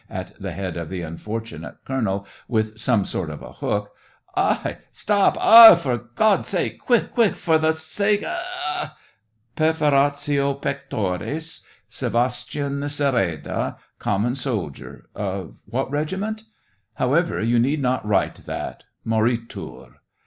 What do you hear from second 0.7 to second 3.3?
of the unfortunate colonel, with some sort